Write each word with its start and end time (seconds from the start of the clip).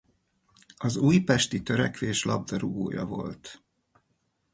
Az 0.77 0.97
Újpesti 0.97 1.61
Törekvés 1.63 2.23
labdarúgója 2.25 3.05
volt. 3.05 3.61